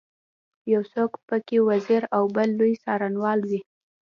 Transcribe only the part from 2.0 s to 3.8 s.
او بل لوی څارنوال وي.